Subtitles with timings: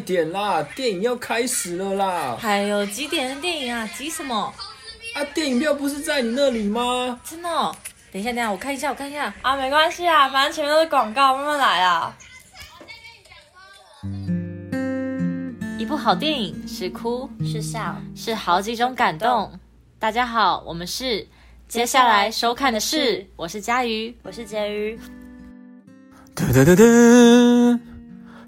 [0.00, 2.36] 点啦，电影要开始了啦！
[2.40, 3.88] 还有几点的电影啊？
[3.96, 4.52] 急什么？
[5.14, 7.20] 啊，电影票不是在你那里吗？
[7.24, 7.74] 真的哦？
[8.12, 9.32] 等一下，等一下，我看一下，我看一下。
[9.42, 12.16] 啊，没关系啊，反正前面都是广告，慢慢来啊。
[15.78, 19.50] 一部好电影是哭是笑是好几种感动。
[19.98, 21.26] 大家好，我们是
[21.68, 24.98] 接下来收看的是，我是佳瑜，我是婕妤。
[26.34, 26.84] 哒哒哒哒，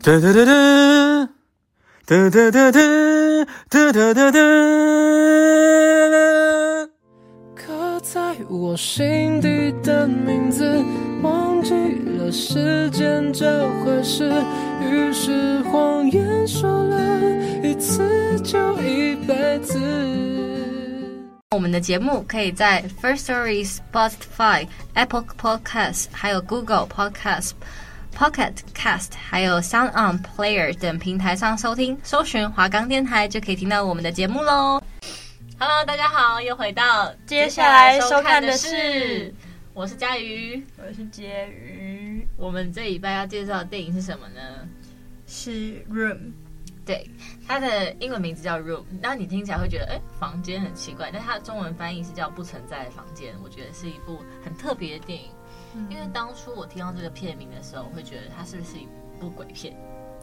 [0.03, 1.32] 哒哒哒哒，
[2.05, 2.81] 哒哒哒哒，
[3.71, 4.41] 哒哒哒哒。
[7.55, 10.83] 刻在我心底的名字，
[11.23, 11.73] 忘记
[12.19, 14.33] 了时间这回事，
[14.81, 17.21] 于是谎言说了
[17.63, 19.79] 一次就一辈子。
[21.53, 27.53] 我们的节目可以在 First Story、Spotify、Apple Podcasts、还有 Google Podcasts、
[28.17, 34.81] Pocket Cast、还有 Sound On Player 等平台上收听，搜寻华冈电台就可以听到我们的节目喽。
[35.59, 39.35] Hello，大家好，又回到接下来收看的是，
[39.75, 42.27] 我是佳瑜，我是婕妤。
[42.37, 44.41] 我们这礼拜要介绍的电影是什么呢？
[45.27, 46.33] 是 Room。
[46.85, 47.09] 对，
[47.47, 53.33] 它的英文名字叫 Room，然后你听起来会觉得，哎，房间很奇怪，但它的中文翻译是叫不存在的房间。
[53.43, 55.31] 我觉得是一部很特别的电影，
[55.75, 58.87] 嗯、因为当初我听到这个片名的时候，我会觉得它是不是一
[59.19, 59.77] 部鬼片？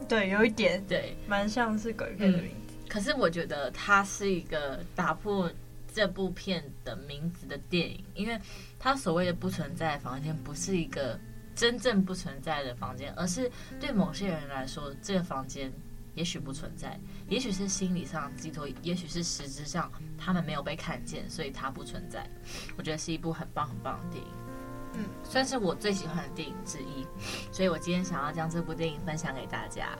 [0.08, 2.74] 对，有一点，对，蛮像是鬼片的名字。
[2.78, 5.50] 嗯、可是我觉得它是一个打破
[5.92, 8.38] 这部片的名字的电影，因为
[8.78, 11.18] 它所谓的不存在的房间，不是一个
[11.54, 15.72] 真正不存在的房间，而是对某些人来说，这个房间。
[16.16, 22.28] 也许不存在，也许是心理上寄托，也许是实质上他们没有被看见，所以它不存在。
[22.76, 24.30] 我觉得是一部很棒很棒的电影，
[24.94, 27.06] 嗯，算是我最喜欢的电影之一。
[27.52, 29.90] 所以我今天想要将这部电影分享给大家。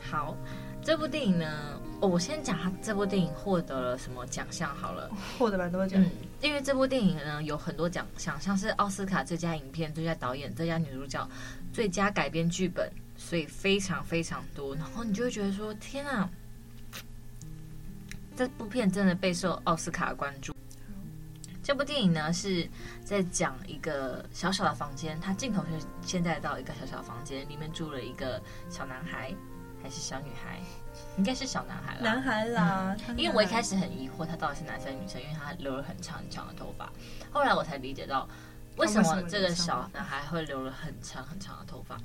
[0.00, 0.36] 好，
[0.82, 11.28] 这部电影呢，哦，我先讲它这部电影获得了什么奖项好了，获得蛮多奖，嗯，因为这部电影呢有很多奖项，像是奥斯卡最佳影片、最佳导演、最佳女主角、
[11.72, 12.90] 最佳改编剧本。
[13.16, 16.28] 所以非常非常多，然后你就会觉得说：“天啊，
[18.36, 20.52] 这部片真的备受奥斯卡关注。”
[21.64, 22.68] 这部电影呢是
[23.02, 29.34] 在讲一个小小的房间，它镜头是现在到一个小小的房间里面住了一个小男孩
[29.82, 30.60] 还是小女孩？
[31.16, 32.00] 应该是小男孩啦。
[32.02, 36.92] 男孩啦，嗯，因为我一开始很疑惑他到底是男生女生，因为他留了很长很长的头发，
[37.32, 38.28] 后来我才理解到。
[38.76, 41.96] 为什么这个小男孩会留了很长很长的头发？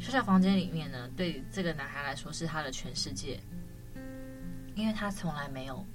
[0.00, 3.38] 小小房间里面呢，对这个男孩来说是他的全世界，
[4.74, 5.86] 因为他从来没有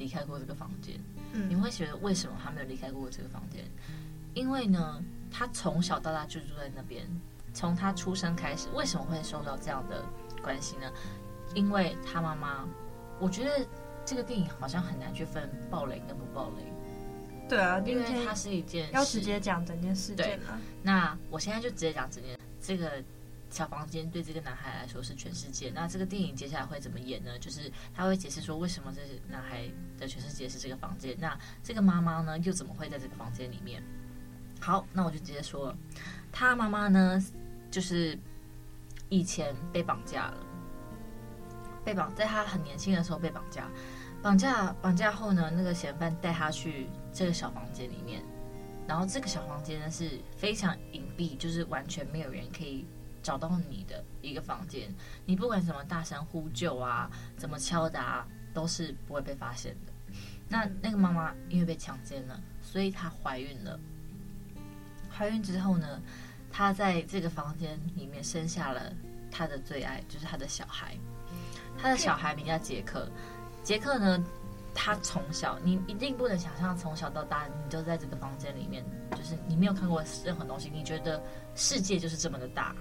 [0.00, 0.98] 离开过这个房间。
[1.32, 3.64] 嗯，你会觉得为什么他没有离开过这个房间？
[4.34, 5.00] 因为呢，
[5.30, 7.06] 他从小到大就住在那边，
[7.54, 10.02] 从他出生开始，为什么会受到这样的
[10.42, 10.90] 关系呢？
[11.54, 12.66] 因为他妈妈，
[13.20, 13.66] 我觉得
[14.04, 16.64] 这个电影好像很难去分暴雷跟不暴雷。
[17.48, 20.58] 对啊，因为它是一件要直接讲整件事件啊。
[20.82, 22.38] 那我现在就直接讲整件。
[22.62, 23.02] 这个
[23.50, 25.70] 小房间对这个男孩来说是全世界。
[25.74, 27.38] 那这个电影接下来会怎么演呢？
[27.38, 29.68] 就是他会解释说为什么这男孩
[29.98, 31.16] 的全世界是这个房间。
[31.18, 33.82] 那这个妈妈呢又怎么会在这个房间里面？
[34.60, 35.76] 好，那我就直接说了，
[36.30, 37.22] 他妈妈呢
[37.70, 38.18] 就是
[39.08, 40.36] 以前被绑架了，
[41.84, 43.68] 被绑在他很年轻的时候被绑架。
[44.22, 48.22] 绑架绑架后呢，那个嫌犯带他去这个小房间里面，
[48.86, 52.84] 然后这个小房间呢是非常隐蔽，就是完全没有人可以
[53.22, 54.92] 找到你的一个房间。
[55.24, 59.92] 你不管怎么大声呼救啊，怎么敲打，都是不会被发现的。
[60.48, 63.78] 那那个妈妈因为被强奸了，所以她怀孕了。
[65.10, 66.00] 怀孕之后呢，
[66.50, 68.92] 她在这个房间里面生下了
[69.30, 70.96] 她的最爱，就是她的小孩。
[71.78, 73.08] 她的小孩名叫杰克。
[73.62, 74.24] 杰克呢，
[74.74, 81.22] 他从小，你一定不能想象，从小到大，你就在这个房间里面，就是你没有看过任何东西，你觉得
[81.54, 82.74] 世界就是这么的大。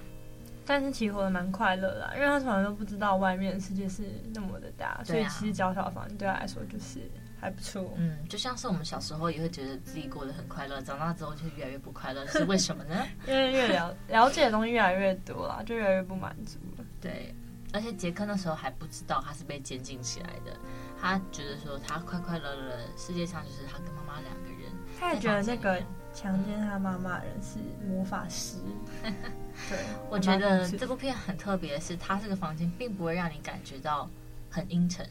[0.69, 4.03] 但是其实活得蛮快乐的，因为他从来都不知道外面的世界是
[4.35, 7.09] 那么的大，所以其实小小房间对他来说就是
[7.41, 7.91] 还不错。
[7.97, 13.03] 嗯，就像是我们小时候也会觉得自己过得很快乐，长大之后就越来越不快乐，是为什么呢？
[13.27, 16.85] 因为越了了解的东西越来越多了，就越来越不满足了。
[17.01, 17.33] 对。
[17.73, 20.55] 而且杰克那时候还不知道他是被监禁起来的，
[21.01, 24.71] 他觉得说他快快乐乐，世界上就是他跟妈妈两个人。
[24.99, 25.81] 他也觉得那个
[26.13, 27.57] 强奸他妈妈的人是
[27.87, 28.57] 魔法师。
[29.67, 29.77] 对，
[30.09, 34.09] 我觉得这部片很特别的是，它这个房间并不会让你感觉到
[34.49, 35.07] 很阴沉，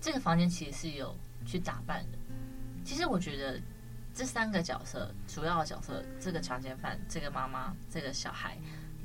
[0.00, 2.18] 这个房间其实是有去打扮的。
[2.84, 3.60] 其实我觉得
[4.14, 8.56] 这三个角色，主要的角色，这个强奸犯，这个妈妈，这个小孩，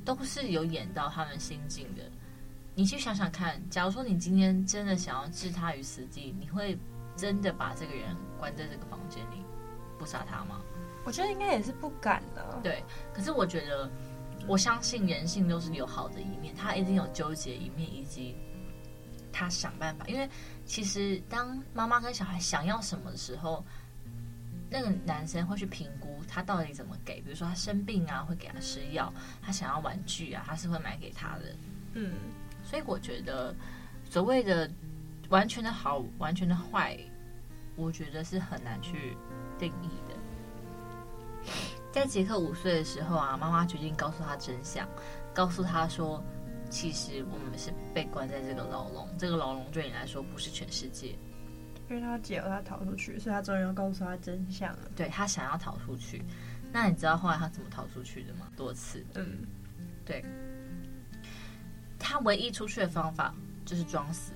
[0.05, 2.03] 都是有演到他们心境的。
[2.73, 6.77] 你去想想看，假如说你今天真的想要置他于死地，你会
[7.15, 9.43] 真的把这个人关在这个房间里，
[9.97, 10.61] 不杀他吗？
[11.03, 12.59] 我觉得应该也是不敢的。
[12.61, 12.83] 对，
[13.13, 13.89] 可是我觉得，
[14.47, 18.35] 我相信人性都是有好的一面，他一定有纠结一面，以及
[19.31, 20.05] 他想办法。
[20.07, 20.27] 因为
[20.65, 23.63] 其实当妈妈跟小孩想要什么的时候，
[24.69, 27.19] 那个男生会去评估他到底怎么给。
[27.21, 29.11] 比如说他生病啊，会给他吃药；
[29.41, 31.55] 他想要玩具啊，他是会买给他的。
[31.93, 32.13] 嗯，
[32.63, 33.53] 所以我觉得
[34.09, 34.69] 所谓的
[35.29, 36.97] 完全的好，完全的坏，
[37.75, 39.15] 我觉得是很难去
[39.59, 40.06] 定义的。
[41.99, 44.87] 在杰克五岁的时候啊，妈妈决定告诉他真相，
[45.33, 46.23] 告诉他说，
[46.69, 51.17] 其实我们是被关在这个牢笼，这个牢笼对你来说不是全世界。
[51.89, 54.91] 因为他姐要，他逃出去，所以他终于要告诉他真相了。
[54.95, 56.23] 对，他想要逃出去，
[56.71, 58.47] 那你知道后来他怎么逃出去的吗？
[58.55, 59.03] 多次。
[59.15, 59.39] 嗯，
[60.05, 60.23] 对。
[61.97, 63.33] 他唯一出去的方法
[63.65, 64.33] 就是装死，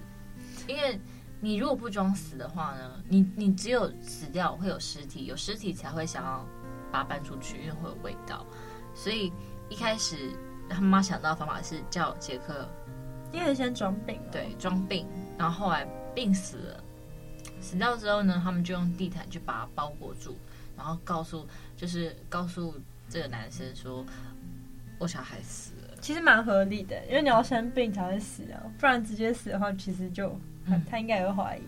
[0.68, 1.00] 因为
[1.40, 6.46] 你如果不装死的话呢，你你只有死掉会有尸体，有尸体才会想要
[6.92, 8.46] 把它搬出去，因为会有味道。
[8.94, 9.32] 所以
[9.70, 10.32] 一开始
[10.70, 12.68] 他妈妈想到的方法是叫杰克，
[13.32, 15.08] 因为先装病，对，装病，
[15.38, 16.84] 然后后来病死了。
[17.60, 20.36] 死掉之后呢，他们就用地毯去把它包裹住，
[20.76, 21.48] 然后告诉，
[21.78, 22.76] 就是告诉
[23.10, 24.06] 这个男生说，
[25.00, 25.98] 我小孩死了。
[26.02, 30.36] 其实蛮合理的，因为你要生病才会死啊，不然直接死的话，其实就
[30.66, 31.62] 他，他应该也会怀疑。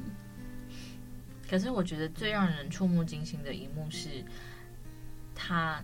[1.47, 4.23] 可是我觉得最让人触目惊心的一幕是，
[5.47, 5.83] 他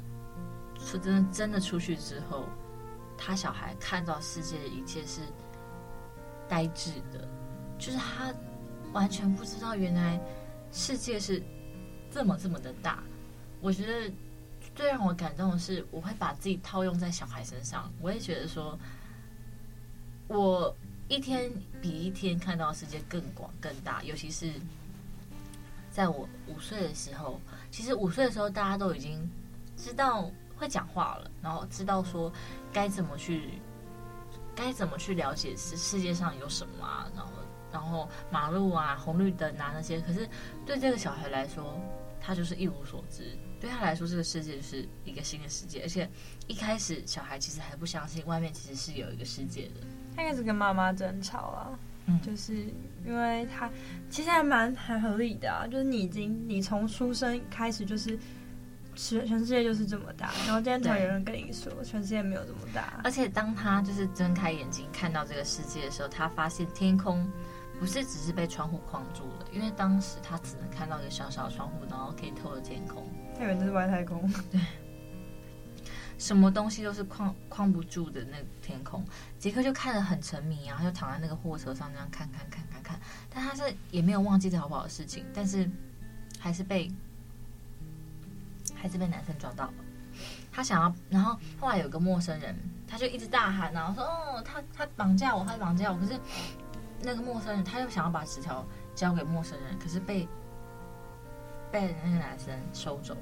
[0.80, 2.46] 说真的真的出去之后，
[3.18, 5.22] 他小孩看到世界的一切是
[6.48, 7.28] 呆滞的，
[7.78, 8.34] 就是他。
[8.92, 10.20] 完全不知道原来
[10.72, 11.40] 世界是
[12.10, 13.04] 这么这么的大。
[13.62, 14.12] 我觉得
[14.74, 17.94] 最让我感动的是，我会把自己套用在小孩身上。
[18.02, 18.76] 我也觉得说，
[20.28, 20.76] 我
[21.08, 24.02] 一天比一天看到世界更广更大。
[24.04, 24.52] 尤其是
[25.92, 27.40] 在我五岁的时候，
[27.70, 29.30] 其实五岁的时候大家都已经
[29.82, 32.32] 知道会讲话了，然后知道说
[32.72, 33.54] 该怎么去
[34.56, 37.32] 该怎么去了解世世界上有什么啊，然后。
[37.72, 40.28] 然后马路啊、红绿灯啊那些，可是
[40.66, 41.80] 对这个小孩来说，
[42.20, 43.38] 他就是一无所知。
[43.62, 45.84] 对他来说，这个世界就是一个新的世界。
[45.84, 46.10] 而且
[46.48, 49.86] 一开始，小孩其实还不相信外面其实是有一个世界的。
[50.16, 52.56] 他开始跟妈妈争吵啊，嗯，就是
[53.06, 53.70] 因为他
[54.10, 58.18] 其实还蛮还合理的啊，就是你已经你从出生开始就是。
[59.02, 63.00] 全全世界就是这么大，然后今天突然有人跟你说，全世界没有这么大。
[63.02, 67.26] 而且当他就是睁开眼睛看到这个世界的时候，他发现天空
[67.80, 73.08] 不是只是被窗户框住了，因为当时他只能看到一个小小的窗户，然后可以透着天空。
[73.38, 74.30] 他以为这是外太空。
[74.52, 74.60] 对，
[76.18, 79.02] 什么东西都是框框不住的那个天空。
[79.38, 83.00] 杰克就看得很沉迷啊，他就躺在那个货车上那样看看看看看，
[83.34, 85.70] 但他是也没有忘记逃跑的事情，但是
[86.38, 86.92] 还是被。
[88.82, 89.74] 还是被男生抓到了，
[90.52, 92.58] 他想要，然后后来有个陌生人，
[92.88, 96.18] 他就一直大喊，然后说：“哦，他他绑架我，他绑架我。”可是
[97.02, 100.28] 那个陌生人，他又想要把纸条交给陌生人，可是被
[101.72, 103.18] 被那个男生收走，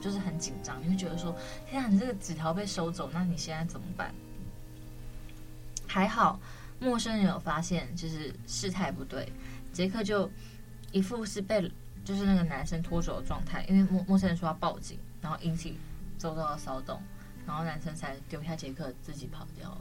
[0.00, 1.34] 就是很紧张，你会觉得说
[1.66, 4.14] ：“天啊，你这个纸条被收走，那你现在怎么办？”
[5.88, 6.38] 还好
[6.78, 9.32] 陌生人有发现，就是事态不对，
[9.72, 10.30] 杰克就
[10.92, 11.72] 一副是被。
[12.04, 15.78] 就是那个男生脱手的状态，因为陌陌生人说要报警，然后引起
[16.18, 17.00] 周遭的骚动，
[17.46, 19.80] 然后男生才丢下杰克自己跑掉了。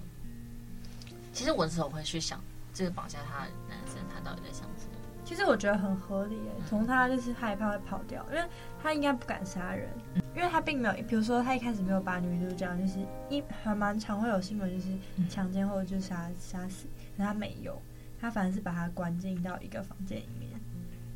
[1.33, 2.39] 其实我这时候会去想，
[2.73, 4.93] 这个绑架他的男生他到底在想什么？
[5.25, 8.43] 其实我觉得很合理诶，从他就是害怕会跑掉，因为
[8.81, 9.89] 他应该不敢杀人，
[10.35, 12.99] 因为他并没有，比如说他一开始没有把女主角就是
[13.29, 16.87] 一还蛮常会有新闻就是强奸或者就杀杀死，
[17.17, 17.81] 但他没有，
[18.19, 20.51] 他反而是把他关进到一个房间里面，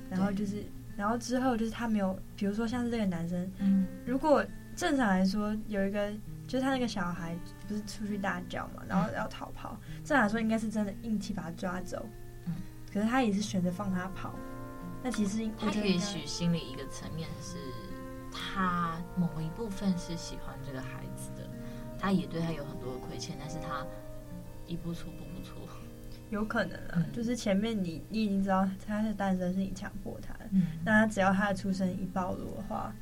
[0.10, 0.66] 然后就是。
[0.98, 4.44] 然后之后就是他没有，比如说像是这个男生，嗯，如果
[4.76, 6.12] 正常来说有一个，
[6.48, 7.38] 就是他那个小孩
[7.68, 12.04] 不是出去大叫嘛，然后要逃跑，正常来说应该是真的硬气把他抓走，
[12.48, 12.56] 嗯，
[12.92, 14.34] 可是他也是选择放他跑，
[15.04, 17.58] 那其实他也许心里一个层面是，
[18.32, 21.48] 他某一部分是喜欢这个孩子的，
[22.00, 23.86] 他也对他有很多的亏欠，但是他
[24.66, 25.27] 一步错步。
[26.30, 32.94] 有可能啊，嗯、就是前面你你已经知道他的诞生是你强迫他的，嗯，那他只要他的出生一暴露的话，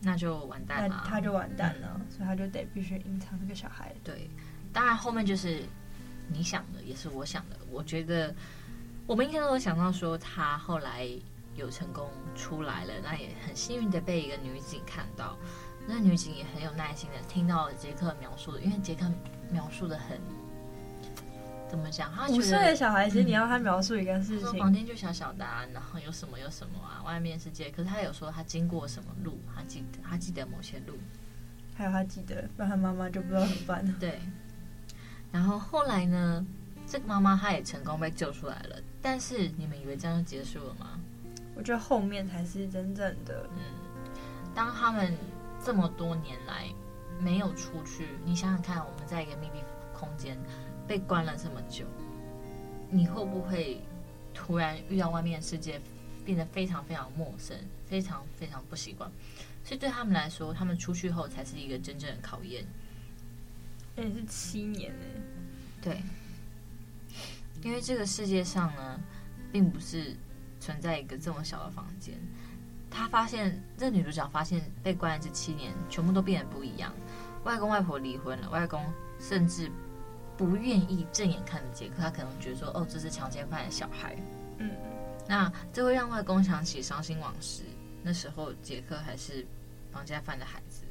[0.00, 3.94] 那就完蛋了，他就完蛋了，嗯、所以他就得必须隐藏这个小孩。
[4.02, 4.30] 对，
[4.72, 5.62] 当然后面就是
[6.28, 7.56] 你想的，也是我想的。
[7.70, 8.34] 我觉得
[9.06, 11.06] 我们应该都有想到说，他后来
[11.54, 15.36] 有成功出来了，那也很幸运的被一个女警看到。
[15.86, 19.10] 那女警也很有耐心的听到了杰克描述的，因为杰克
[19.50, 20.18] 描述的很
[21.68, 22.10] 怎么讲？
[22.12, 27.70] 他五岁的小孩，其实你要他描述一个事情，嗯、房间就小小的、啊，然后有什么有什么啊，外面世界。
[27.70, 30.94] 可是他有说他经过什么路，他记得他记得某些路，
[31.74, 33.94] 还有他记得，不然他妈妈就不知道怎么办了。
[34.00, 34.18] 对。
[35.30, 36.44] 然后后来呢，
[36.86, 38.76] 这个妈妈她也成功被救出来了。
[39.02, 40.98] 但是你们以为这样就结束了吗？
[41.54, 43.46] 我觉得后面才是真正的。
[43.56, 43.60] 嗯，
[44.54, 45.14] 当他们
[45.62, 46.64] 这么多年来
[47.20, 49.58] 没有出去，你想想看，我们在一个密闭
[49.92, 50.38] 空间。
[50.88, 51.84] 被关了这么久，
[52.90, 53.82] 你会不会
[54.32, 55.78] 突然遇到外面的世界，
[56.24, 57.54] 变得非常非常陌生，
[57.86, 59.10] 非常非常不习惯？
[59.62, 62.64] 所以对他们来说，他们出去后才是一个真正的考验。
[63.96, 65.06] 也是七年呢？
[65.82, 66.02] 对，
[67.62, 68.98] 因为这个世界上呢，
[69.52, 70.16] 并不是
[70.58, 72.14] 存在一个这么小的房间。
[72.90, 76.94] 他发现，这女主角发现被关了这七年，全部都变得不一样。
[77.44, 78.82] 外公外婆离婚了，外公
[79.20, 79.70] 甚至。
[80.38, 84.16] 不愿意正眼看着杰克，他可能觉得说：“哦，这是强奸犯的小孩。”
[84.58, 84.70] 嗯，
[85.26, 87.64] 那这会让外公想起伤心往事。
[88.02, 89.44] 那时候杰克还是
[89.92, 90.84] 绑架犯的孩子。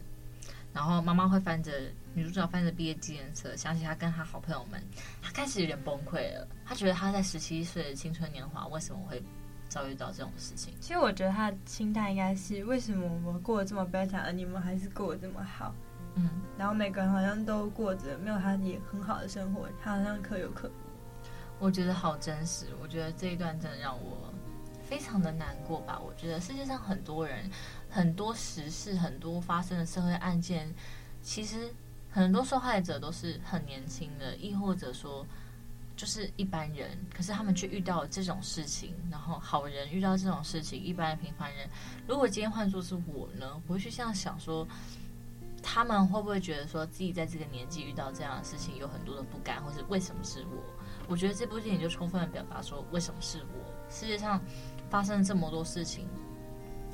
[0.74, 1.72] 然后妈妈会翻着
[2.14, 4.84] 女主角翻着毕业纪念册，想起他跟他好朋友们，
[5.24, 6.48] 他开始有点崩溃了。
[6.66, 9.24] 他觉得他在十七岁的青春年华为什么会
[9.70, 10.74] 遭遇到这种事情？
[10.80, 15.74] 其实我觉得他的心态应该是：为什么我们过得这么悲惨，而你们还是过得这么好？
[16.18, 20.72] 嗯，然后每个人好像都过着没有他也很好的生活，他好像可有可无。
[21.60, 24.34] 我觉得好真实，我觉得这一段真的让我
[24.84, 26.00] 非常的难过吧。
[26.04, 27.48] 我觉得世界上很多人、
[27.88, 30.74] 很多时事、很多发生的社会案件，
[31.22, 31.72] 其实
[32.10, 35.24] 很多受害者都是很年轻的，亦或者说
[35.96, 38.96] 就是一般人，可是他们却遇到了这种事情。
[39.12, 41.70] 然后好人遇到这种事情，一般的平凡人，
[42.08, 44.68] 如果今天换作是我呢，我会去这样想说。
[45.62, 50.64] 他们会不会觉得说自己在这个年纪遇到这样的事情有很多的不甘，或是为什么是我？
[51.08, 53.74] 我觉得这部电影就充分的表达说，为什么是我？
[53.90, 54.42] 世界上
[54.90, 56.08] 发生了这么多事情，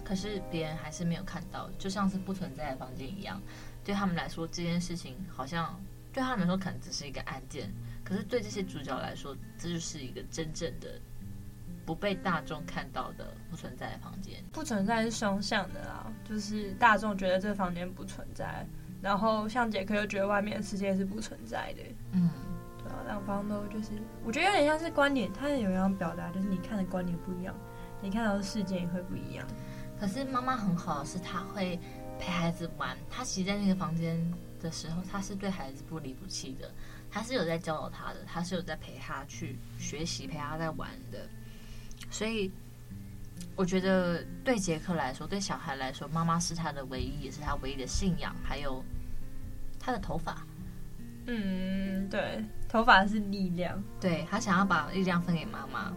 [0.04, 3.42] 可是别人还是没有看到，就像是不存在的房间一样。
[3.84, 5.80] 对他们来说，这件事情好像
[6.12, 11.00] 对他们来说可能只是一个案件，可是对这些主角来说，这就是一个真正的。
[11.86, 18.66] 不被大众看到的不存在的房间，不存在是双向的啦，就是大众觉得这个房间不存在，
[19.02, 22.30] 然后像杰克又觉得外面的世界是不存在的，嗯，
[22.78, 23.92] 对啊，两方都就是，
[24.24, 27.56] 我觉得有点像是观点，他有样表达，就是你看的观点不一样，
[28.02, 29.46] 你看到的世界也会不一样。
[30.00, 31.80] 可是妈妈很好的是，她会
[32.20, 34.20] 陪孩子玩，她其实在那个房间
[34.60, 36.70] 的时候，她是对孩子不离不弃的，
[37.10, 41.20] 她是有在教导他的，她是有在陪他去学习，陪他在玩的。
[42.14, 42.52] 所以，
[43.56, 48.36] 我觉得对杰克来说，对小孩来说，妈妈是他的唯一，也是他唯一的信仰。
[48.44, 48.86] 还有
[49.80, 50.46] 他的头发，
[51.26, 53.84] 嗯，对，头发是力量。
[54.00, 55.92] 对，他想要把力量分给妈妈，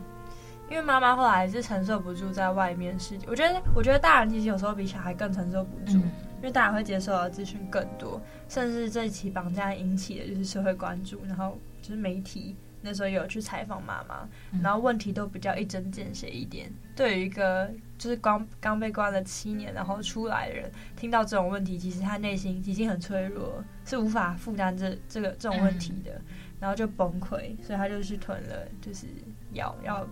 [0.71, 3.27] 因为妈妈后来是承受不住在外面世界。
[3.29, 8.19] 我觉得，我觉得大人其实有时候比小孩更承受不住，嗯、因为大人会接受的资讯更多，
[8.49, 12.57] 甚至这一起绑架引起的就是社会关注，然后就是媒体。
[12.83, 14.29] 那时候有去采访妈妈，
[14.63, 16.73] 然后问题都比较一针见血一点。
[16.95, 26.21] 对于一个就是刚刚被关了七年然后出来的人，听到这种问题，其实他内心已经很脆弱，是无法负担这这个这种问题的，
[26.61, 29.07] 然后就崩溃，所以他就去吞了，就是
[29.53, 30.07] 要要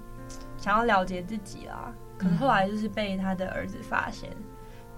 [0.58, 1.92] 想要了结自己啦。
[2.18, 4.30] 可是后来就是被他的儿子发现，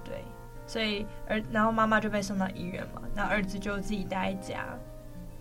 [0.04, 0.24] 对，
[0.66, 4.78] 所以儿然后妈妈就被送到医院嘛，那儿子就自己待在家。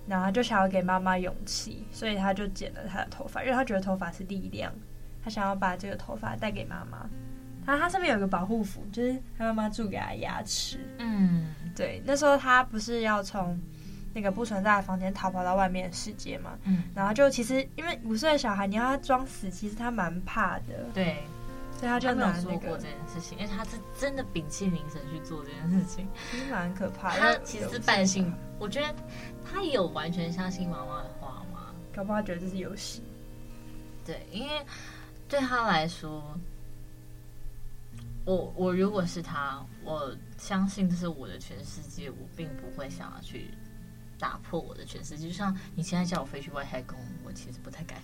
[0.08, 4.72] 然后他就想要给妈妈勇气，所以他就剪了他的头发，因为他觉得头发是力量，
[5.24, 7.10] 他想要把这个头发带给妈妈。
[7.66, 10.80] 他他上面有个保护符，就是他妈妈蛀给他牙齿。
[11.00, 13.60] 嗯，对，那时候他不是要从
[14.14, 16.52] 那个不存在的房间逃跑到外面的世界嘛？
[16.66, 20.86] 嗯，然后就其实因为五岁的小孩，你要他装死，其实他蛮怕的。
[20.94, 21.18] 对。
[21.78, 27.20] 所以他就没有做过这件事情，因为他是真的屏气凝神去做这件事情，其实蛮可怕的。
[27.20, 28.96] 他其实是半信，我觉得
[29.44, 31.74] 他有完全相信妈妈的话吗？
[31.94, 33.04] 搞不好他觉得这是游戏。
[34.06, 34.66] 对，因为
[35.28, 36.38] 对他来说，
[38.24, 43.50] 我我如果是他，我相信这是我的全世界，我并不会想要去
[44.18, 45.28] 打破我的全世界。
[45.28, 48.00] 就像你现在叫我飞去外太空，我其实不太敢。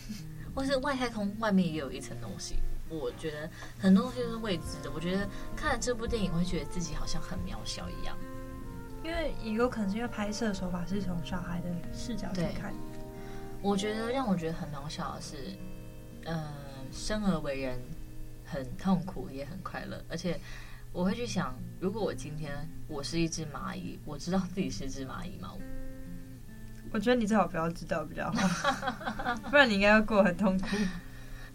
[0.54, 2.56] 或是外太空外面也有一层东西。
[2.88, 4.90] 我觉得很多东西都是未知的。
[4.94, 8.16] 我觉得看了这部电影，会觉得自己好像很渺小一样。
[9.02, 12.72] 因为也有可能是因为拍摄手法是从小孩的视角去看。
[13.60, 15.36] 我觉得让我觉得很渺小的是，
[16.24, 16.52] 嗯、呃，
[16.92, 17.78] 生而为人
[18.44, 20.38] 很痛苦也很快乐，而且
[20.92, 25.52] 我会去想，如果我今天我是一只蚂蚁，我知道自己是只蚂蚁吗？
[26.92, 30.68] 我觉得你最好不要知道比较好， 不然你应该要过很痛苦。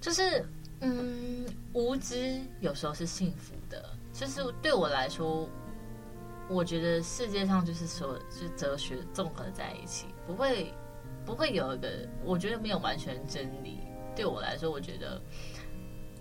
[0.01, 0.45] 就是，
[0.81, 3.83] 嗯，无知有时候是幸福的。
[4.13, 5.47] 就是对我来说，
[6.49, 10.73] 我觉得世界上就是说，是哲学综合在一起，不会
[11.25, 13.79] 不会有一个，我觉得没有完全真理。
[14.15, 15.21] 对我来说，我觉得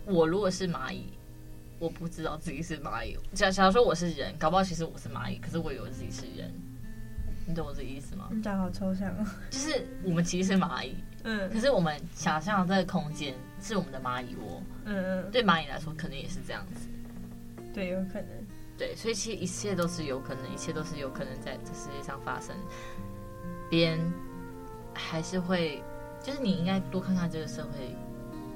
[0.04, 1.12] 我如果是蚂蚁，
[1.78, 3.16] 我不知道自己是蚂蚁。
[3.32, 6.52] 假假如说我是人，搞不好其实我是蚂蚁，可是我以为自己是人。
[7.46, 8.28] 你懂我这意思吗？
[8.30, 9.26] 你讲好抽象哦。
[9.50, 16.88] 就是我们其实是蚂蚁，嗯，可是我们想象的这个空间是我们的蚂蚁窝，嗯嗯，对蚂蚁来说可能也是这样子，
[17.74, 18.28] 对，有可能，
[18.78, 22.54] 对，所以其实一切都是有可能，一切都是有可能在这世界上发生。
[23.68, 24.12] 别人
[24.94, 25.82] 还是会，
[26.22, 27.94] 就是你应该多看看这个社会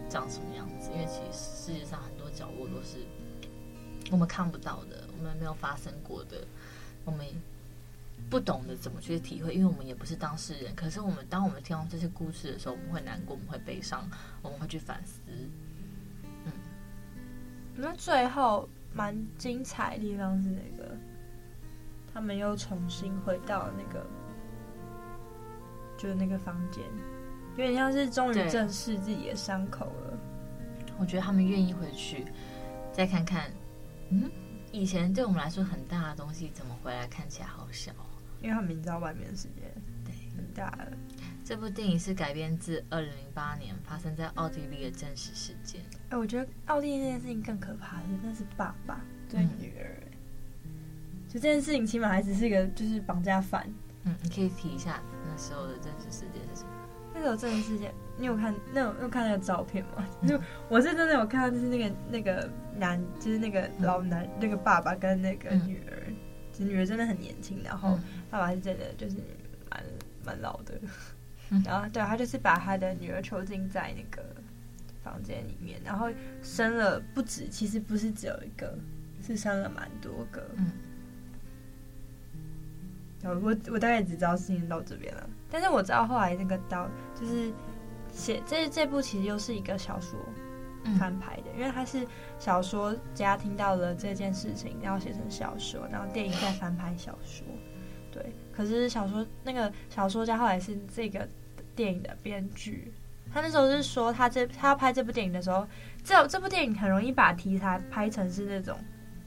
[0.08, 2.98] 长什么样子，因为其实世界上很多角落都是
[4.10, 6.38] 我们看不到的，我们没有发生过的，
[7.04, 7.26] 我们。
[8.30, 10.74] 不懂得怎么去体会，因为我们也不是当事人。
[10.74, 14.08] 可是我们当我们听到这些故事的时候，我们会难过，我们会悲伤，
[14.40, 15.20] 我们会去反思。
[16.44, 16.52] 嗯，
[17.76, 20.96] 那最后蛮精彩的地方是那个，
[22.14, 24.06] 他们又重新回到那个，
[25.98, 26.82] 就是那个房间，
[27.50, 30.18] 有点像是终于正视自己的伤口了。
[30.98, 32.26] 我觉得他们愿意回去，
[32.92, 33.50] 再看看，
[34.10, 34.30] 嗯，
[34.70, 37.92] 以前对我们来说很大的东西，怎么回来看起来好小。
[38.42, 39.62] 因为他明知道外面的世界
[40.04, 40.92] 对很大了。
[41.44, 45.80] 这部电影是改编自二零零八年发生在奥地利的真实事件。
[46.10, 50.02] 哎，我觉得奥地利那件事情更可怕的是，那是爸爸对女儿。
[50.64, 50.70] 嗯、
[51.28, 53.68] 就这件事情，起码还只是一个就是绑架犯。
[54.04, 56.70] 嗯，你可以提一下那时候的真实事件是什么？
[57.12, 60.06] 那时候真实事件，你有看那有有看那个照片吗？
[60.22, 66.12] 嗯、就我是真的有看到，就是那个那个男，就是那个老男，嗯、那个爸爸跟那个女儿。
[66.52, 67.98] 嗯其实女儿真的很年轻，然后
[68.30, 69.16] 爸爸是真的就是
[69.70, 69.82] 蛮
[70.24, 70.78] 蛮老的，
[71.64, 74.22] 然后对，他就是把他的女儿囚禁在那个
[75.02, 76.10] 房间里面，然后
[76.42, 78.78] 生了不止，其实不是只有一个，
[79.26, 80.46] 是生了蛮多个。
[80.56, 80.70] 嗯，
[83.42, 86.86] 我我大概只知道事情到这边了，但是我知道后来那个刀
[87.18, 87.50] 就是
[88.12, 90.18] 写这这部其实又是一个小说。
[90.98, 92.06] 翻拍的，因为他是
[92.38, 97.46] 小说家听到了这件事情，然后写成小说，然后电影再翻拍小说。
[98.10, 101.26] 对，可是小说那个小说家后来是这个
[101.74, 102.92] 电影的编剧，
[103.32, 105.66] 他那时候是说他这他要拍这部电影的时候，
[106.04, 108.76] 这这部电影很容易把题材拍成是那种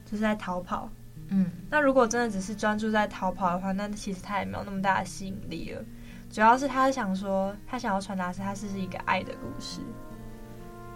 [0.04, 0.88] 就是在逃跑。
[1.28, 5.82] 嗯，那如果真的只是专注在逃跑的话，那其实他也没有那么大的吸引力了。
[6.30, 9.80] 主要是他想说，他想要传达是他是一个爱的故事。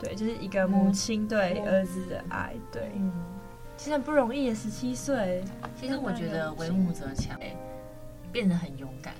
[0.01, 3.13] 对，就是一个母亲对儿子的爱，对，嗯，
[3.77, 5.45] 其实很不容易，十七岁。
[5.79, 7.39] 其实我觉得为母则强，
[8.33, 9.13] 变得很勇敢。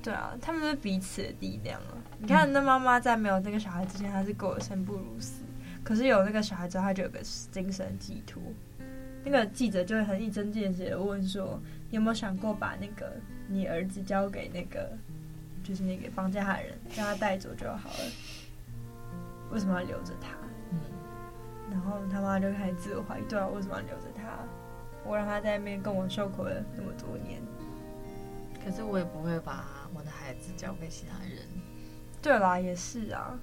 [0.00, 1.98] 对啊，他们是彼此的力量啊。
[2.20, 5.42] 你看，那妈妈在没有那个小孩之前，她是过得生不如死，
[5.82, 7.18] 可是有那个小孩之后，她就有个
[7.50, 8.40] 精神寄托。
[9.24, 13.12] 那个记者就会很一针见血的问说：“你有没有想过把那个
[13.48, 14.96] 你儿子交给那个，
[15.64, 17.98] 就是那个绑架他的人，让他带走就好了？”
[19.50, 20.28] 为什么要留着他？
[20.70, 20.78] 嗯，
[21.70, 24.22] 然后他妈就开始自我怀疑，对啊，为什么要留着他？
[25.04, 27.40] 我让他在那边跟我受苦了那么多年，
[28.62, 31.46] 可是我也不会把我的孩子交给其他人。
[32.20, 33.38] 对啦，也是啊，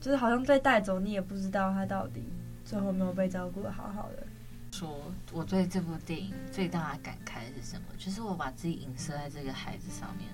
[0.00, 2.24] 就是好像被带走，你也不知道他到底
[2.64, 4.26] 最后没有被照顾的好好的。
[4.72, 4.98] 说
[5.32, 7.86] 我对这部电影最大的感慨是什么？
[7.96, 10.28] 就是我把自己影射在这个孩子上面，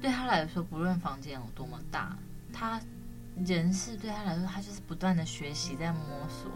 [0.00, 2.16] 对他来说，不论房间有多么大，
[2.52, 2.80] 他。
[3.44, 6.50] 人是对他来说，他就是不断的学习，在摸索。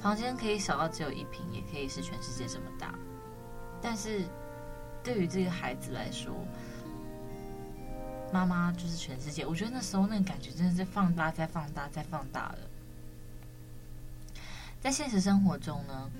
[0.00, 2.94] 房间可以小到只有一坪，也可以是全世界这么大。
[3.80, 4.24] 但是，
[5.02, 6.34] 对于这个孩子来说，
[8.32, 9.46] 妈妈就是全世界。
[9.46, 12.58] 我觉得那时候那个感觉真的是放大、再放大、再放大了。
[14.80, 16.10] 在现实生活中呢，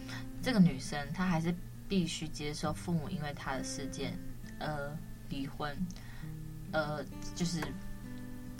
[0.43, 1.55] 这个女生她还是
[1.87, 4.19] 必须接受父母因为她的事件
[4.59, 4.97] 而
[5.29, 5.77] 离婚，
[6.73, 7.05] 呃，
[7.35, 7.63] 就是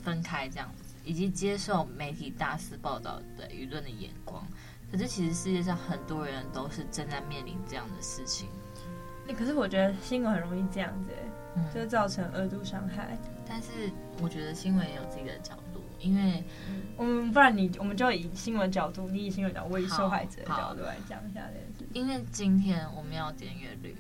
[0.03, 0.84] 分开这样子。
[1.05, 4.47] 以及接受媒体大肆报道的舆论的眼光，
[4.91, 8.49] 可是其实世界上很多人都是正在面临这样的事情。
[9.39, 11.11] 可是我觉得新闻很容易这样子，
[11.57, 13.17] 嗯，就造成额度伤害。
[13.49, 13.91] 但是
[14.21, 16.45] 我觉得新闻也有自己的角度，因为，
[16.97, 21.87] 我们不然你我们就以新闻角度，你以新闻角度，我以受害者的角度来讲一下这件事。
[21.95, 23.97] 因为今天我们要点阅率，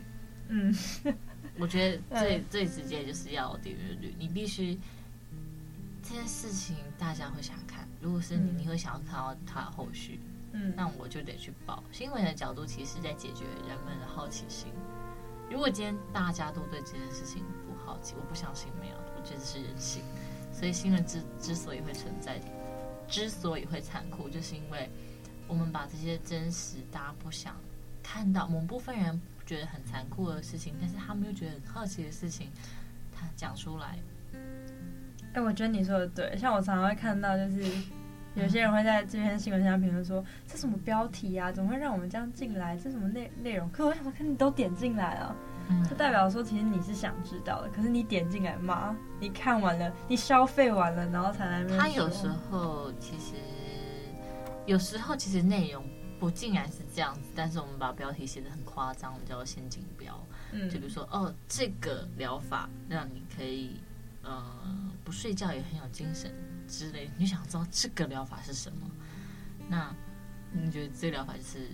[0.49, 0.75] 嗯，
[1.59, 4.79] 我觉得最 最直接就是要点阅率，你必须。
[6.05, 10.21] 这件事情大家会想看，如果是你，嗯你会想要看到它的后续，
[10.53, 11.83] 嗯，那我就得去报。
[11.91, 14.69] 新闻的角度其实是在解决人们的好奇心。
[15.51, 20.03] 如果今天大家都对这件事情不好奇，我不相信没有，我觉得这是人性。
[20.53, 22.39] 所以新闻之之所以会存在，
[23.09, 24.89] 之所以会残酷，就是因为
[25.49, 27.57] 我们把这些真实大家不想
[28.03, 32.51] 看到，某部分人觉得很残酷的事情，但是他们又觉得很好奇的事情，
[33.11, 33.99] 他讲出来。
[35.35, 37.63] 哎、我觉得你说的对，像我常常会看到，就是
[38.35, 42.77] 有些人会在这篇新闻下评论说，这什么标题啊，怎么会让我们这样进来？
[42.77, 43.69] 这什么内内容？
[43.71, 45.37] 可我想说，看你都点进来了，
[45.69, 51.65] 嗯就代表说其实你是想知道的，可是你点进来嘛，你看完了，你消费完了，然后才来。
[51.77, 53.35] 他有时候其实，
[54.67, 55.85] 有时候其实内容
[56.19, 60.15] 不竟然是这样子，但是我们把标题写的很夸张，我们叫做陷阱标。
[60.53, 63.81] 嗯，就比如说，哦，这个疗法让你可以，
[64.25, 64.43] 呃，
[65.05, 66.31] 不睡觉也很有精神
[66.67, 68.91] 之类，你就想知道这个疗法是什么？
[69.69, 69.95] 那
[70.53, 71.71] 你觉得这个疗法就是，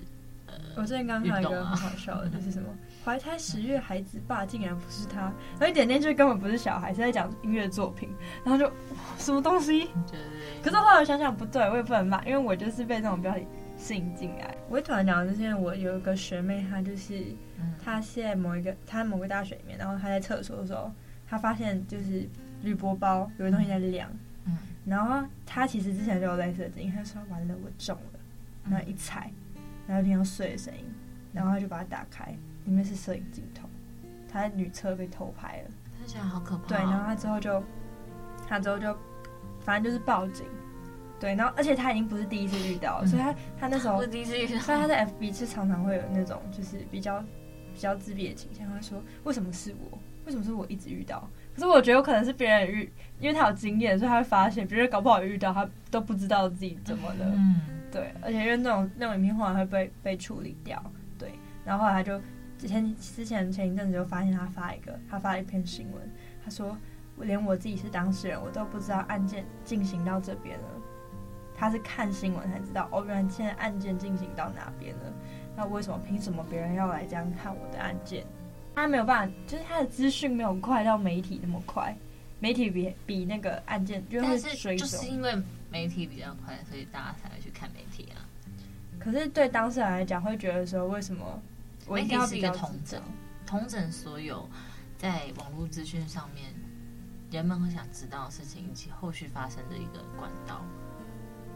[0.46, 2.68] 呃，我最近刚看到一个很好笑的， 就是什么
[3.04, 8.08] 怀胎十月孩子爸竟然不是他，然后一点进去根本不是小孩，是在讲音乐作品，
[8.44, 8.72] 然后就
[9.18, 9.86] 什么东西？
[10.06, 10.24] 就是，
[10.62, 13.46] 可是后来我想想不对，我也不能骂，因为我就是被这种标题
[13.78, 14.54] 吸引进来。
[14.68, 17.18] 我会突然讲，就是因为我有一个学妹，她就是
[17.58, 20.92] 嗯她在某一个她某个大学里面，然后她在厕所的时候，
[21.30, 22.28] 她发现就是
[22.62, 24.10] 铝箔包有个东西在亮，
[24.46, 24.58] 嗯。
[24.84, 28.18] 然后他其实之前就有类似的经验，她说完了我中了，
[28.68, 29.30] 然后一踩，
[29.86, 30.84] 然后听到碎的声音，
[31.32, 33.68] 然后他就把它打开，里面是摄影镜头，
[34.28, 35.70] 他在女厕被偷拍了。
[35.98, 36.66] 听起来好可怕、哦。
[36.68, 37.62] 对，然后他之后就，
[38.48, 38.96] 他之后就，
[39.60, 40.46] 反正就是报警，
[41.20, 43.06] 对，然后而且他已经不是第一次遇到了，嗯。
[43.06, 47.22] 所以他他那时候我，第一次遇到，所以他在 FB 是常常会有那种就是比较
[47.72, 49.98] 比较自闭的倾向，他说为什么是我，
[50.30, 51.28] 为什么是我一直遇到？
[51.52, 52.88] 可是我觉得有可能是别人遇，
[53.18, 57.32] 因为他有经验，所以他会发现别人搞不好遇到，他都不知道自己怎么了。
[57.34, 60.80] 嗯，对，而且因为那种那种影片后来会被被处理掉，
[61.18, 61.32] 对，
[61.64, 62.20] 然后后来他就
[62.56, 66.00] 之前之前前一阵子就发现他发一个，他发了一篇新闻，
[66.44, 66.76] 他说
[67.16, 70.68] 我连我自己是当事人，我都不知道案件进行到这边了，
[71.56, 75.12] 他是看新闻才知道，哦，原来现在案件进行到哪边了，
[75.56, 78.24] 那为什么凭什么别人要来这样看我的案件？
[78.80, 81.96] 他没有办法，就是他的资讯没有快到媒体那么快，
[82.38, 84.76] 媒体比比那个案件就会但是。
[84.76, 85.36] 就是因为
[85.70, 88.24] 媒体比较快，所以大家才会去看媒体啊。
[88.98, 91.40] 可是对当事人来讲，会觉得说，为什么
[91.86, 93.02] 我媒应该要体是一个比较统整知道，
[93.46, 94.48] 统整所有
[94.98, 96.52] 在网络资讯上面
[97.30, 100.64] 人们会想知道的事情以及后续发生的一个管道。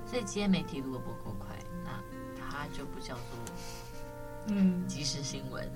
[0.06, 1.90] 所以，今天媒体如果不够快，那
[2.38, 3.22] 它就不叫做
[4.48, 5.66] 嗯，即时新闻。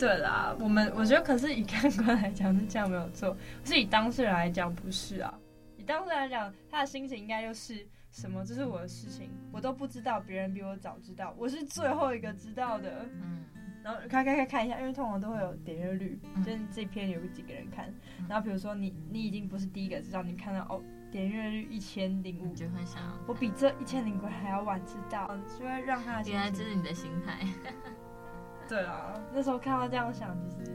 [0.00, 5.38] 对啦，我们我觉得可是以看官来讲是这样没有错，可是以当事人来讲不是啊。
[5.76, 8.42] 以当事人来讲，他的心情应该就是什么？
[8.42, 13.06] 这是我的事情，我都不知道，别人比我早知道，我是最后一个知道的。
[13.22, 13.44] 嗯，
[13.84, 17.92] 然后看看看看一下，因为通常都会有点阅率，嗯就是这篇有几个人看。
[18.26, 27.46] 然后比如说你你已经不是第一个知道，你看到哦点阅率一千零五，就会想，我比这一千零五还要晚知道，就会让他原来这是你的心态。
[28.70, 30.70] 对啊，那时候看到这样想，其实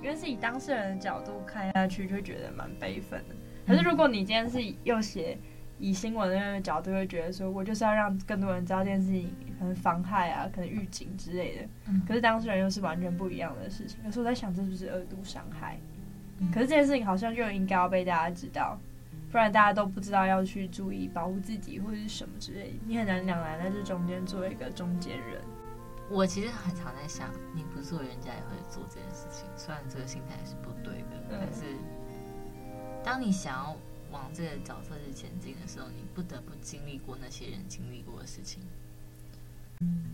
[0.00, 3.34] 因为是以当事人的角度看下去，就觉得蛮悲愤的。
[3.66, 5.36] 可是如果你今天是又写
[5.80, 11.68] 以新闻的那个角度，会觉得说我就是要让更多人知道这件事情可能妨害啊，可能预警之类的。
[11.88, 13.98] 嗯可是当事人又是完全不一样的事情。
[14.04, 15.76] 有时候我在想，这是不是恶毒伤害？
[16.38, 18.78] 嗯可是这件事情好像就应该要被大家知道，
[19.32, 25.40] 不然大家都不知道要去注意保护自己或者是什么之类的，你很难两难在这中间做一个中间人。
[26.10, 29.46] 我其实很常在想，你不做，人家也会做这件事情。
[29.56, 31.76] 虽然这个心态是不对的，嗯但是
[33.04, 33.76] 当你想要
[34.10, 38.62] 往这个角色去前进的时候，你不得不经历过那些人经历过的事情。
[39.80, 40.04] 嗯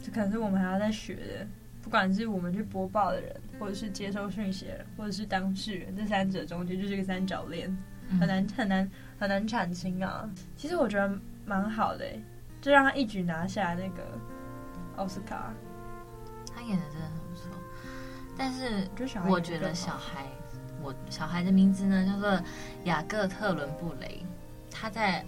[0.00, 1.46] 这可能是我们还要在学的，
[1.82, 7.68] 不管是我们去播报的人，或者是接收讯息的人，或者是当事人，这三者中间就是一个三角恋，
[8.10, 10.30] 嗯很难很难很难产清啊。
[10.56, 12.06] 其实我觉得蛮好的，
[12.60, 14.04] 就让他一举拿下那个
[14.98, 15.54] 奥斯卡。
[16.54, 17.50] 他演的真的很不错，
[18.36, 18.88] 但是
[19.28, 20.26] 我觉得小孩
[20.82, 22.42] 我小孩，的名字呢叫做
[22.84, 24.24] 雅各特伦布雷，
[24.70, 25.24] 他在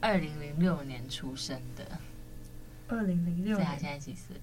[0.00, 1.86] 二零零六年出生的，
[2.88, 4.36] 二零零六所以他现在几岁？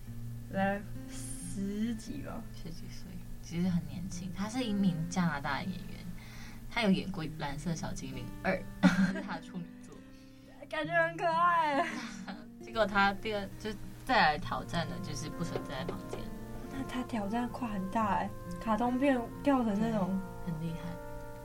[0.51, 3.07] 来十几吧，十几岁，
[3.41, 4.31] 其实很年轻。
[4.33, 6.05] 他是一名加拿大的演员，
[6.69, 8.61] 他有演过《蓝色小精灵二》，
[9.13, 9.95] 是他的处女作。
[10.69, 11.85] 感觉很可爱。
[12.63, 13.69] 结果他第二就
[14.05, 16.19] 再来挑战的就是不存在房间，
[16.71, 20.19] 那他挑战跨很大哎，卡通片掉成那种。
[20.43, 20.91] 很厉害。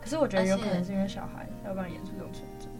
[0.00, 2.70] 可是我觉得有可能是因为小孩，要不然演出这种纯真。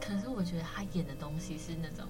[0.00, 0.28] 可是。
[0.28, 2.04] 我觉得他演的东西是那种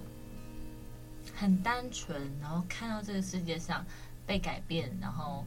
[1.36, 3.84] 很单纯，然后看到这个世界上
[4.26, 5.44] 被改变，然后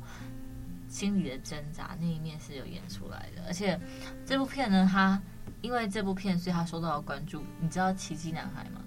[0.87, 3.41] 心里的挣扎那一面是有演出来的。
[3.47, 3.79] 而且
[4.27, 5.19] 这部片呢，他
[5.61, 7.41] 因为这部片，所以他受到了关注。
[7.59, 8.81] 你知道《奇迹男孩》吗？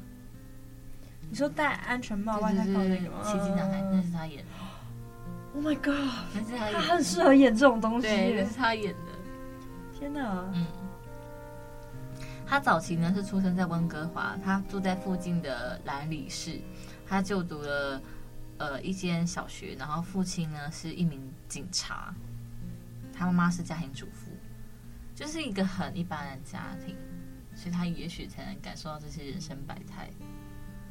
[1.30, 3.22] 你说戴安全帽、外太空那个吗？
[3.24, 4.50] 奇迹男孩，那是他演的。
[5.54, 5.94] Oh my god！
[6.34, 8.08] 那是他他很适合演这种东西。
[8.08, 9.98] 对，那是他演的。
[9.98, 10.44] 天哪！
[10.52, 10.66] 嗯。
[12.46, 16.60] 他早期呢是出生在温哥华，他住在附近的兰里市，
[17.06, 18.02] 他就读了
[18.58, 22.12] 呃一间小学，然后父亲呢是一名警察，
[23.16, 24.32] 他妈妈是家庭主妇，
[25.14, 26.96] 就是一个很一般的家庭，
[27.54, 30.10] 所以他也许才能感受到这些人生百态。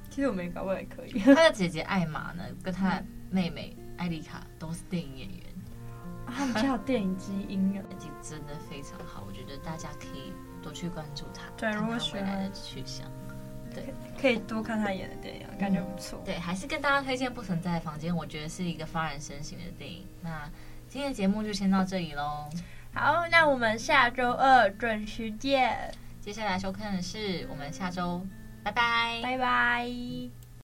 [0.10, 1.20] 其实我没搞过也可以。
[1.20, 5.46] 他的姐姐艾玛呢，跟他的妹妹艾丽卡都是电影演员，
[6.26, 10.34] 啊、他们家有电影基因， 演技真的非常好，我觉得大家可以。
[10.62, 13.10] 多去关注他，对，如果未来的去向，
[13.74, 16.22] 对，可以多看他演的电影，嗯，感觉不错。
[16.26, 20.06] 对，还是跟大家推荐《不存在的房间》，我觉得是一个发人深省的电影。
[20.22, 20.52] 那
[20.90, 22.50] 今天的节目就先到这里喽。
[22.94, 25.90] 好，那我们下周二准时见。
[26.20, 28.22] 接下来收看的是我们下周，
[28.70, 30.39] 拜拜，拜拜。